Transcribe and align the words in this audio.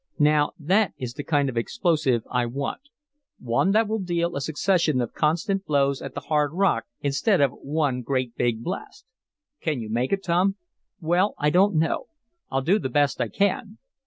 "Now 0.17 0.53
that 0.57 0.93
is 0.97 1.13
the 1.13 1.23
kind 1.23 1.47
of 1.47 1.55
explosive 1.55 2.23
I 2.31 2.47
want 2.47 2.81
one 3.37 3.69
that 3.73 3.87
will 3.87 3.99
deal 3.99 4.35
a 4.35 4.41
succession 4.41 4.99
of 4.99 5.13
constant 5.13 5.63
blows 5.63 6.01
at 6.01 6.15
the 6.15 6.21
hard 6.21 6.53
rock 6.55 6.85
instead 7.01 7.39
of 7.39 7.51
one 7.61 8.01
great 8.01 8.35
big 8.35 8.63
blast." 8.63 9.05
"Can 9.61 9.79
you 9.79 9.91
make 9.91 10.11
it, 10.11 10.23
Tom?" 10.23 10.55
"Well, 10.99 11.35
I 11.37 11.51
don't 11.51 11.75
know. 11.75 12.07
I'll 12.49 12.61
do 12.63 12.79
the 12.79 12.89
best 12.89 13.21
I 13.21 13.27
can." 13.29 13.77